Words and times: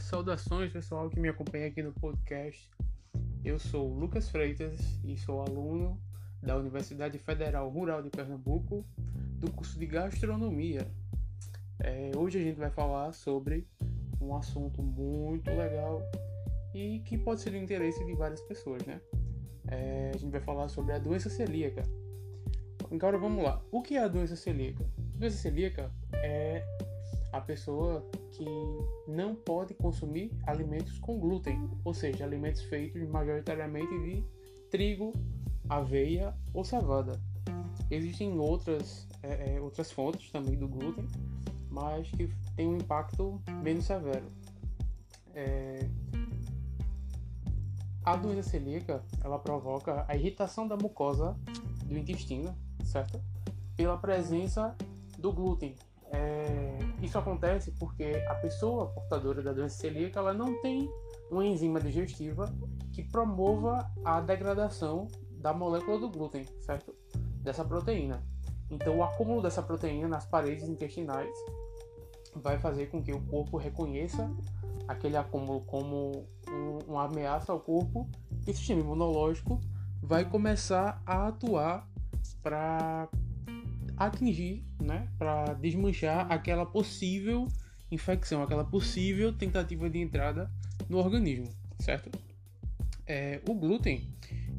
Saudações 0.00 0.72
pessoal 0.72 1.08
que 1.08 1.20
me 1.20 1.28
acompanha 1.28 1.68
aqui 1.68 1.82
no 1.82 1.92
podcast. 1.92 2.68
Eu 3.44 3.58
sou 3.58 3.94
Lucas 3.94 4.28
Freitas 4.28 4.80
e 5.04 5.16
sou 5.16 5.40
aluno 5.42 6.00
da 6.42 6.56
Universidade 6.56 7.16
Federal 7.18 7.68
Rural 7.68 8.02
de 8.02 8.10
Pernambuco 8.10 8.84
do 9.38 9.52
curso 9.52 9.78
de 9.78 9.86
Gastronomia. 9.86 10.90
É, 11.78 12.10
hoje 12.16 12.38
a 12.38 12.42
gente 12.42 12.58
vai 12.58 12.70
falar 12.70 13.12
sobre 13.12 13.68
um 14.20 14.34
assunto 14.34 14.82
muito 14.82 15.48
legal 15.50 16.02
e 16.74 17.00
que 17.00 17.16
pode 17.16 17.40
ser 17.40 17.50
do 17.50 17.56
interesse 17.56 18.04
de 18.04 18.14
várias 18.14 18.40
pessoas, 18.42 18.84
né? 18.84 19.00
É, 19.68 20.10
a 20.12 20.18
gente 20.18 20.32
vai 20.32 20.40
falar 20.40 20.68
sobre 20.68 20.92
a 20.92 20.98
doença 20.98 21.30
celíaca. 21.30 21.82
Agora 22.90 23.16
vamos 23.16 23.44
lá. 23.44 23.62
O 23.70 23.80
que 23.80 23.96
é 23.96 24.02
a 24.02 24.08
doença 24.08 24.34
celíaca? 24.34 24.84
A 25.14 25.18
doença 25.18 25.36
celíaca 25.36 25.90
é 26.14 26.64
a 27.32 27.40
pessoa 27.40 28.04
que 28.36 28.44
não 29.06 29.34
pode 29.34 29.74
consumir 29.74 30.32
alimentos 30.46 30.98
com 30.98 31.18
glúten, 31.18 31.70
ou 31.84 31.94
seja, 31.94 32.24
alimentos 32.24 32.62
feitos 32.62 33.08
majoritariamente 33.08 33.98
de 34.00 34.24
trigo, 34.70 35.12
aveia 35.68 36.34
ou 36.52 36.64
cevada. 36.64 37.20
Existem 37.90 38.38
outras, 38.38 39.06
é, 39.22 39.56
é, 39.56 39.60
outras 39.60 39.92
fontes 39.92 40.30
também 40.30 40.56
do 40.56 40.68
glúten, 40.68 41.06
mas 41.70 42.10
que 42.10 42.28
têm 42.56 42.68
um 42.68 42.76
impacto 42.76 43.40
menos 43.62 43.84
severo. 43.84 44.26
É... 45.34 45.88
A 48.04 48.16
doença 48.16 48.50
celíaca 48.50 49.02
ela 49.22 49.38
provoca 49.38 50.04
a 50.06 50.14
irritação 50.14 50.68
da 50.68 50.76
mucosa 50.76 51.36
do 51.84 51.96
intestino, 51.96 52.54
certo? 52.84 53.20
Pela 53.76 53.96
presença 53.96 54.76
do 55.18 55.32
glúten, 55.32 55.74
é, 56.12 56.73
isso 57.04 57.18
acontece 57.18 57.72
porque 57.72 58.24
a 58.28 58.34
pessoa 58.36 58.86
portadora 58.88 59.42
da 59.42 59.52
doença 59.52 59.76
celíaca 59.76 60.20
ela 60.20 60.32
não 60.32 60.60
tem 60.60 60.90
uma 61.30 61.44
enzima 61.44 61.80
digestiva 61.80 62.52
que 62.92 63.02
promova 63.02 63.90
a 64.04 64.20
degradação 64.20 65.08
da 65.32 65.52
molécula 65.52 65.98
do 65.98 66.08
glúten, 66.08 66.44
certo? 66.60 66.94
Dessa 67.42 67.64
proteína. 67.64 68.22
Então, 68.70 68.98
o 68.98 69.04
acúmulo 69.04 69.42
dessa 69.42 69.62
proteína 69.62 70.08
nas 70.08 70.24
paredes 70.24 70.68
intestinais 70.68 71.34
vai 72.34 72.58
fazer 72.58 72.86
com 72.86 73.02
que 73.02 73.12
o 73.12 73.20
corpo 73.26 73.56
reconheça 73.56 74.30
aquele 74.88 75.16
acúmulo 75.16 75.60
como 75.62 76.26
um, 76.48 76.78
uma 76.88 77.04
ameaça 77.04 77.52
ao 77.52 77.60
corpo 77.60 78.08
e 78.46 78.50
o 78.50 78.54
sistema 78.54 78.80
imunológico 78.80 79.60
vai 80.02 80.24
começar 80.24 81.02
a 81.06 81.28
atuar 81.28 81.88
para 82.42 83.08
atingir, 83.96 84.64
né, 84.80 85.08
para 85.18 85.54
desmanchar 85.54 86.30
aquela 86.30 86.66
possível 86.66 87.48
infecção, 87.90 88.42
aquela 88.42 88.64
possível 88.64 89.32
tentativa 89.32 89.88
de 89.88 89.98
entrada 89.98 90.50
no 90.88 90.98
organismo, 90.98 91.48
certo? 91.78 92.10
É, 93.06 93.40
o 93.48 93.54
glúten 93.54 94.08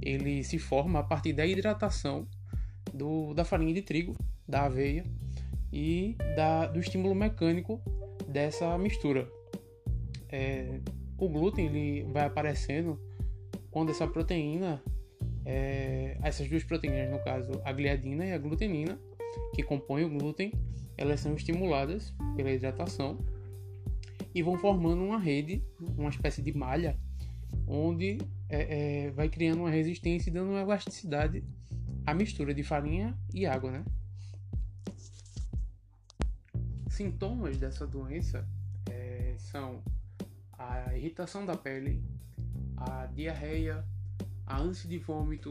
ele 0.00 0.44
se 0.44 0.58
forma 0.58 1.00
a 1.00 1.02
partir 1.02 1.32
da 1.32 1.46
hidratação 1.46 2.26
do, 2.92 3.32
da 3.34 3.44
farinha 3.44 3.72
de 3.72 3.82
trigo, 3.82 4.14
da 4.46 4.64
aveia 4.64 5.04
e 5.72 6.16
da, 6.36 6.66
do 6.66 6.78
estímulo 6.78 7.14
mecânico 7.14 7.80
dessa 8.28 8.76
mistura. 8.78 9.28
É, 10.28 10.80
o 11.16 11.28
glúten 11.28 11.66
ele 11.66 12.02
vai 12.12 12.26
aparecendo 12.26 13.00
quando 13.70 13.90
essa 13.90 14.06
proteína, 14.06 14.82
é, 15.44 16.16
essas 16.22 16.48
duas 16.48 16.62
proteínas, 16.62 17.10
no 17.10 17.18
caso 17.24 17.60
a 17.64 17.72
gliadina 17.72 18.26
e 18.26 18.32
a 18.32 18.38
glutenina, 18.38 18.98
que 19.54 19.62
compõem 19.62 20.04
o 20.04 20.10
glúten, 20.10 20.52
elas 20.96 21.20
são 21.20 21.34
estimuladas 21.34 22.14
pela 22.36 22.50
hidratação 22.50 23.18
e 24.34 24.42
vão 24.42 24.58
formando 24.58 25.02
uma 25.02 25.18
rede, 25.18 25.62
uma 25.96 26.10
espécie 26.10 26.42
de 26.42 26.56
malha, 26.56 26.98
onde 27.66 28.18
é, 28.48 29.06
é, 29.06 29.10
vai 29.10 29.28
criando 29.28 29.60
uma 29.60 29.70
resistência 29.70 30.30
e 30.30 30.32
dando 30.32 30.50
uma 30.50 30.60
elasticidade 30.60 31.44
à 32.06 32.12
mistura 32.12 32.52
de 32.52 32.62
farinha 32.62 33.16
e 33.32 33.46
água, 33.46 33.70
né? 33.70 33.84
Sintomas 36.88 37.56
dessa 37.56 37.86
doença 37.86 38.46
é, 38.90 39.34
são 39.38 39.82
a 40.58 40.96
irritação 40.96 41.44
da 41.44 41.56
pele, 41.56 42.02
a 42.76 43.06
diarreia, 43.06 43.84
a 44.46 44.60
ânsia 44.60 44.88
de 44.88 44.98
vômito, 44.98 45.50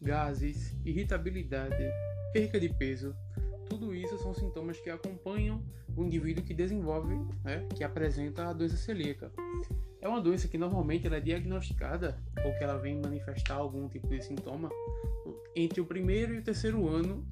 gases, 0.00 0.76
irritabilidade, 0.84 1.84
perca 2.32 2.58
de 2.58 2.68
peso. 2.68 3.14
Tudo 3.68 3.94
isso 3.94 4.18
são 4.18 4.32
sintomas 4.32 4.78
que 4.80 4.90
acompanham 4.90 5.62
o 5.96 6.04
indivíduo 6.04 6.44
que 6.44 6.54
desenvolve, 6.54 7.14
né, 7.44 7.66
que 7.74 7.82
apresenta 7.82 8.48
a 8.48 8.52
doença 8.52 8.76
celíaca. 8.76 9.32
É 10.00 10.08
uma 10.08 10.20
doença 10.20 10.46
que 10.46 10.56
normalmente 10.56 11.06
ela 11.06 11.16
é 11.16 11.20
diagnosticada 11.20 12.22
ou 12.44 12.56
que 12.56 12.62
ela 12.62 12.78
vem 12.78 13.00
manifestar 13.00 13.54
algum 13.54 13.88
tipo 13.88 14.08
de 14.08 14.22
sintoma 14.22 14.70
entre 15.56 15.80
o 15.80 15.84
primeiro 15.84 16.34
e 16.34 16.38
o 16.38 16.42
terceiro 16.42 16.88
ano 16.88 17.26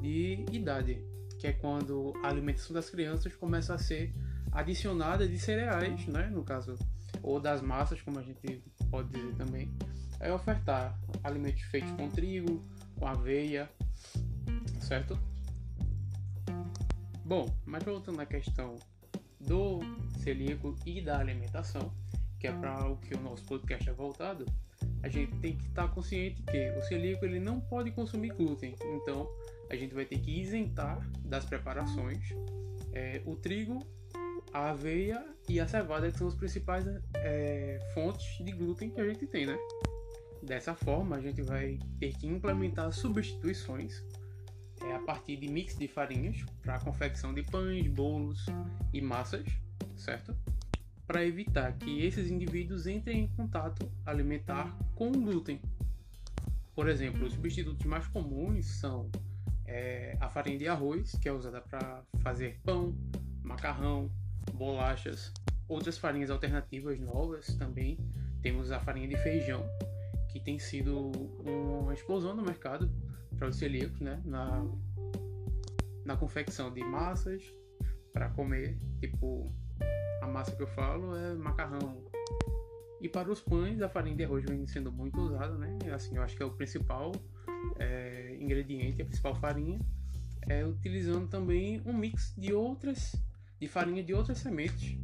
de 0.00 0.44
idade, 0.50 1.04
que 1.38 1.46
é 1.46 1.52
quando 1.52 2.14
a 2.24 2.28
alimentação 2.28 2.72
das 2.72 2.88
crianças 2.88 3.34
começa 3.36 3.74
a 3.74 3.78
ser 3.78 4.14
adicionada 4.50 5.28
de 5.28 5.38
cereais, 5.38 6.06
né, 6.06 6.28
no 6.28 6.42
caso, 6.42 6.76
ou 7.22 7.38
das 7.38 7.60
massas, 7.60 8.00
como 8.00 8.18
a 8.18 8.22
gente 8.22 8.62
pode 8.90 9.10
dizer 9.10 9.34
também, 9.34 9.70
é 10.20 10.32
ofertar 10.32 10.98
alimentos 11.22 11.62
feitos 11.62 11.90
com 11.92 12.08
trigo, 12.08 12.62
com 12.98 13.06
aveia, 13.06 13.70
certo? 14.80 15.18
Bom, 17.24 17.54
mas 17.66 17.82
voltando 17.82 18.20
à 18.20 18.26
questão 18.26 18.76
do 19.40 19.80
celíaco 20.22 20.74
e 20.86 21.00
da 21.00 21.18
alimentação, 21.18 21.92
que 22.38 22.46
é 22.46 22.52
para 22.52 22.88
o 22.88 22.96
que 22.96 23.14
o 23.14 23.20
nosso 23.20 23.44
podcast 23.44 23.88
é 23.88 23.92
voltado, 23.92 24.46
a 25.02 25.08
gente 25.08 25.36
tem 25.36 25.56
que 25.56 25.66
estar 25.66 25.88
tá 25.88 25.94
consciente 25.94 26.42
que 26.42 26.70
o 26.70 26.82
celíaco 26.82 27.24
ele 27.24 27.38
não 27.38 27.60
pode 27.60 27.90
consumir 27.90 28.32
glúten, 28.32 28.74
então 28.82 29.28
a 29.70 29.76
gente 29.76 29.94
vai 29.94 30.04
ter 30.04 30.18
que 30.18 30.40
isentar 30.40 30.98
das 31.24 31.44
preparações 31.44 32.30
é, 32.92 33.20
o 33.24 33.36
trigo, 33.36 33.86
a 34.52 34.70
aveia 34.70 35.24
e 35.48 35.60
a 35.60 35.68
cevada, 35.68 36.10
que 36.10 36.18
são 36.18 36.28
as 36.28 36.34
principais 36.34 36.84
é, 37.16 37.78
fontes 37.94 38.44
de 38.44 38.52
glúten 38.52 38.90
que 38.90 39.00
a 39.00 39.08
gente 39.08 39.26
tem, 39.26 39.46
né? 39.46 39.56
Dessa 40.42 40.74
forma, 40.74 41.16
a 41.16 41.20
gente 41.20 41.42
vai 41.42 41.78
ter 41.98 42.16
que 42.16 42.26
implementar 42.26 42.92
substituições 42.92 44.02
é, 44.82 44.94
a 44.94 45.00
partir 45.00 45.36
de 45.36 45.48
mix 45.48 45.76
de 45.76 45.88
farinhas 45.88 46.44
para 46.62 46.76
a 46.76 46.80
confecção 46.80 47.34
de 47.34 47.42
pães, 47.42 47.86
bolos 47.88 48.46
e 48.92 49.00
massas, 49.00 49.46
certo? 49.96 50.36
Para 51.06 51.24
evitar 51.24 51.72
que 51.72 52.04
esses 52.04 52.30
indivíduos 52.30 52.86
entrem 52.86 53.24
em 53.24 53.28
contato 53.28 53.90
alimentar 54.06 54.76
com 54.94 55.10
glúten. 55.10 55.60
Por 56.74 56.88
exemplo, 56.88 57.26
os 57.26 57.32
substitutos 57.32 57.84
mais 57.86 58.06
comuns 58.06 58.66
são 58.66 59.10
é, 59.66 60.16
a 60.20 60.28
farinha 60.28 60.58
de 60.58 60.68
arroz, 60.68 61.12
que 61.20 61.28
é 61.28 61.32
usada 61.32 61.60
para 61.60 62.02
fazer 62.20 62.60
pão, 62.64 62.94
macarrão, 63.42 64.10
bolachas, 64.54 65.32
outras 65.66 65.98
farinhas 65.98 66.30
alternativas 66.30 66.98
novas 67.00 67.46
também. 67.56 67.98
Temos 68.40 68.70
a 68.70 68.78
farinha 68.78 69.08
de 69.08 69.16
feijão, 69.16 69.64
que 70.28 70.40
tem 70.40 70.58
sido 70.58 71.10
uma 71.44 71.94
explosão 71.94 72.34
no 72.34 72.42
mercado 72.42 72.90
para 73.36 73.48
os 73.48 73.56
celíacos, 73.56 74.00
né? 74.00 74.20
Na, 74.24 74.64
na 76.04 76.16
confecção 76.16 76.72
de 76.72 76.82
massas 76.82 77.42
para 78.12 78.28
comer, 78.30 78.78
tipo 79.00 79.52
a 80.20 80.26
massa 80.26 80.54
que 80.54 80.62
eu 80.62 80.66
falo 80.66 81.16
é 81.16 81.34
macarrão. 81.34 82.04
E 83.00 83.08
para 83.08 83.30
os 83.30 83.40
pães, 83.40 83.80
a 83.80 83.88
farinha 83.88 84.16
de 84.16 84.24
arroz 84.24 84.44
vem 84.44 84.66
sendo 84.66 84.90
muito 84.90 85.20
usada, 85.20 85.56
né? 85.56 85.78
Assim, 85.92 86.16
eu 86.16 86.22
acho 86.22 86.36
que 86.36 86.42
é 86.42 86.46
o 86.46 86.50
principal 86.50 87.12
é, 87.78 88.36
ingrediente, 88.40 89.00
a 89.00 89.04
principal 89.04 89.34
farinha. 89.36 89.78
É 90.48 90.64
utilizando 90.64 91.28
também 91.28 91.80
um 91.84 91.92
mix 91.92 92.34
de 92.36 92.52
outras, 92.52 93.14
de 93.60 93.68
farinha 93.68 94.02
de 94.02 94.14
outras 94.14 94.38
sementes, 94.38 94.98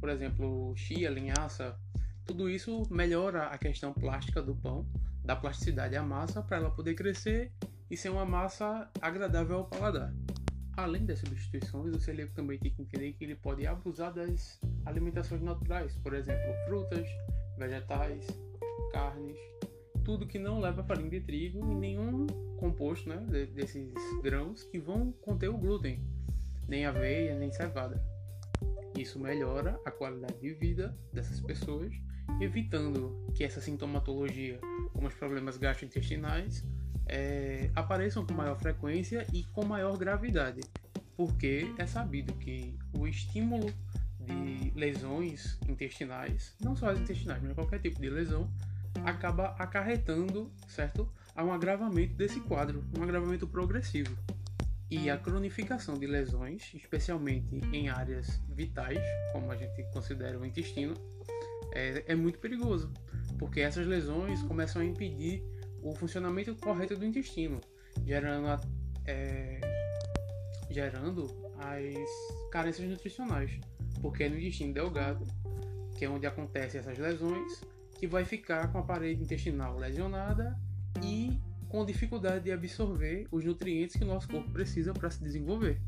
por 0.00 0.08
exemplo, 0.08 0.74
chia, 0.76 1.10
linhaça. 1.10 1.78
Tudo 2.26 2.50
isso 2.50 2.82
melhora 2.90 3.46
a 3.46 3.56
questão 3.56 3.92
plástica 3.92 4.42
do 4.42 4.54
pão, 4.54 4.84
da 5.24 5.36
plasticidade 5.36 5.96
à 5.96 6.02
massa 6.02 6.42
para 6.42 6.56
ela 6.56 6.70
poder 6.70 6.94
crescer 6.94 7.52
e 7.90 7.96
ser 7.96 8.10
uma 8.10 8.24
massa 8.24 8.90
agradável 9.00 9.58
ao 9.58 9.66
paladar. 9.66 10.12
Além 10.76 11.06
das 11.06 11.20
substituições, 11.20 11.94
o 11.94 12.00
celíaco 12.00 12.34
também 12.34 12.58
tem 12.58 12.72
que 12.72 12.82
entender 12.82 13.12
que 13.12 13.24
ele 13.24 13.34
pode 13.34 13.66
abusar 13.66 14.12
das 14.12 14.60
alimentações 14.84 15.40
naturais, 15.40 15.96
por 15.96 16.12
exemplo, 16.12 16.52
frutas, 16.66 17.08
vegetais, 17.56 18.26
carnes, 18.92 19.38
tudo 20.04 20.26
que 20.26 20.38
não 20.38 20.60
leva 20.60 20.84
farinha 20.84 21.10
de 21.10 21.20
trigo 21.20 21.58
e 21.72 21.74
nenhum 21.74 22.26
composto 22.58 23.08
né, 23.08 23.16
desses 23.54 23.92
grãos 24.22 24.64
que 24.64 24.78
vão 24.78 25.12
conter 25.12 25.48
o 25.48 25.56
glúten, 25.56 26.04
nem 26.68 26.86
aveia, 26.86 27.34
nem 27.34 27.50
cevada. 27.50 28.04
Isso 28.96 29.18
melhora 29.18 29.80
a 29.84 29.90
qualidade 29.90 30.38
de 30.40 30.54
vida 30.54 30.96
dessas 31.12 31.40
pessoas, 31.40 31.92
evitando 32.40 33.16
que 33.34 33.44
essa 33.44 33.60
sintomatologia, 33.60 34.58
como 34.92 35.08
os 35.08 35.14
problemas 35.14 35.56
gastrointestinais, 35.56 36.64
é, 37.06 37.70
apareçam 37.74 38.26
com 38.26 38.34
maior 38.34 38.58
frequência 38.58 39.26
e 39.32 39.44
com 39.44 39.64
maior 39.64 39.96
gravidade, 39.96 40.60
porque 41.16 41.72
é 41.78 41.86
sabido 41.86 42.32
que 42.34 42.76
o 42.92 43.06
estímulo 43.06 43.72
de 44.20 44.72
lesões 44.74 45.58
intestinais, 45.68 46.54
não 46.60 46.74
só 46.74 46.90
as 46.90 46.98
intestinais, 46.98 47.42
mas 47.42 47.52
qualquer 47.52 47.80
tipo 47.80 48.00
de 48.00 48.10
lesão, 48.10 48.50
acaba 49.04 49.54
acarretando, 49.58 50.50
certo? 50.66 51.08
A 51.34 51.44
um 51.44 51.52
agravamento 51.52 52.14
desse 52.14 52.40
quadro, 52.40 52.84
um 52.98 53.02
agravamento 53.02 53.46
progressivo. 53.46 54.16
E 54.90 55.10
a 55.10 55.18
cronificação 55.18 55.98
de 55.98 56.06
lesões, 56.06 56.72
especialmente 56.74 57.60
em 57.72 57.88
áreas 57.88 58.40
vitais, 58.48 59.00
como 59.32 59.50
a 59.50 59.56
gente 59.56 59.82
considera 59.92 60.38
o 60.38 60.46
intestino, 60.46 60.94
é, 61.72 62.04
é 62.06 62.14
muito 62.14 62.38
perigoso, 62.38 62.92
porque 63.38 63.60
essas 63.60 63.86
lesões 63.86 64.42
começam 64.42 64.82
a 64.82 64.84
impedir 64.84 65.42
o 65.82 65.94
funcionamento 65.94 66.54
correto 66.56 66.96
do 66.96 67.04
intestino, 67.04 67.60
gerando, 68.04 68.48
a, 68.48 68.60
é, 69.06 69.60
gerando 70.70 71.26
as 71.58 72.50
carências 72.50 72.88
nutricionais, 72.88 73.58
porque 74.00 74.24
é 74.24 74.28
no 74.28 74.38
intestino 74.38 74.72
delgado, 74.72 75.26
que 75.96 76.04
é 76.04 76.08
onde 76.08 76.26
acontecem 76.26 76.80
essas 76.80 76.98
lesões, 76.98 77.60
que 77.98 78.06
vai 78.06 78.24
ficar 78.24 78.70
com 78.70 78.78
a 78.78 78.82
parede 78.82 79.22
intestinal 79.22 79.78
lesionada 79.78 80.58
e 81.02 81.40
com 81.68 81.84
dificuldade 81.84 82.44
de 82.44 82.52
absorver 82.52 83.26
os 83.30 83.44
nutrientes 83.44 83.96
que 83.96 84.04
o 84.04 84.06
nosso 84.06 84.28
corpo 84.28 84.50
precisa 84.50 84.92
para 84.92 85.10
se 85.10 85.22
desenvolver. 85.22 85.80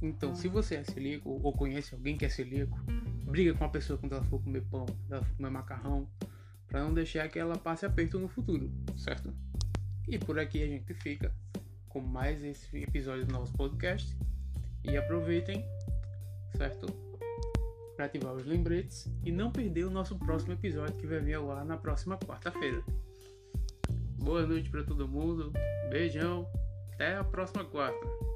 Então, 0.00 0.34
se 0.34 0.48
você 0.48 0.76
é 0.76 0.84
celíaco 0.84 1.40
ou 1.42 1.52
conhece 1.52 1.94
alguém 1.94 2.16
que 2.16 2.24
é 2.24 2.28
celíaco, 2.28 2.76
briga 3.22 3.54
com 3.54 3.64
a 3.64 3.68
pessoa 3.68 3.98
quando 3.98 4.12
ela 4.12 4.24
for 4.24 4.42
comer 4.42 4.62
pão, 4.62 4.86
quando 4.86 5.12
ela 5.12 5.24
for 5.24 5.36
comer 5.36 5.50
macarrão, 5.50 6.08
para 6.66 6.82
não 6.82 6.92
deixar 6.92 7.28
que 7.28 7.38
ela 7.38 7.56
passe 7.56 7.84
aperto 7.86 8.18
no 8.18 8.28
futuro, 8.28 8.70
certo? 8.96 9.32
E 10.08 10.18
por 10.18 10.38
aqui 10.38 10.62
a 10.62 10.66
gente 10.66 10.92
fica 10.94 11.32
com 11.88 12.00
mais 12.00 12.42
esse 12.42 12.76
episódio 12.78 13.26
do 13.26 13.32
nosso 13.32 13.52
podcast. 13.52 14.16
E 14.84 14.96
aproveitem, 14.96 15.64
certo? 16.56 16.86
Para 17.94 18.06
ativar 18.06 18.34
os 18.34 18.44
lembretes 18.44 19.08
e 19.24 19.30
não 19.30 19.52
perder 19.52 19.84
o 19.84 19.90
nosso 19.90 20.18
próximo 20.18 20.54
episódio 20.54 20.96
que 20.96 21.06
vai 21.06 21.20
vir 21.20 21.34
ao 21.34 21.52
ar 21.52 21.64
na 21.64 21.76
próxima 21.76 22.18
quarta-feira. 22.18 22.82
Boa 24.18 24.44
noite 24.44 24.70
para 24.70 24.82
todo 24.82 25.06
mundo, 25.06 25.52
beijão, 25.88 26.48
até 26.94 27.16
a 27.16 27.22
próxima 27.22 27.64
quarta. 27.64 28.31